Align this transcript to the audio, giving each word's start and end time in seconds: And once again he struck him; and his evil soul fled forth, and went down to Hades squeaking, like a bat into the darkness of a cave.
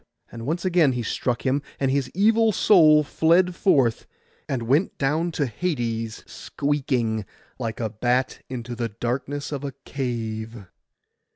And 0.31 0.47
once 0.47 0.65
again 0.65 0.93
he 0.93 1.03
struck 1.03 1.45
him; 1.45 1.61
and 1.79 1.91
his 1.91 2.09
evil 2.15 2.51
soul 2.51 3.03
fled 3.03 3.53
forth, 3.53 4.07
and 4.49 4.63
went 4.63 4.97
down 4.97 5.31
to 5.33 5.45
Hades 5.45 6.23
squeaking, 6.25 7.23
like 7.59 7.79
a 7.79 7.89
bat 7.91 8.39
into 8.49 8.73
the 8.73 8.89
darkness 8.89 9.51
of 9.51 9.63
a 9.63 9.73
cave. 9.85 10.65